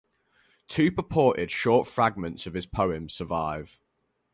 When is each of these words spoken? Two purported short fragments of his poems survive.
Two 0.67 0.91
purported 0.91 1.51
short 1.51 1.85
fragments 1.87 2.47
of 2.47 2.55
his 2.55 2.65
poems 2.65 3.13
survive. 3.13 3.77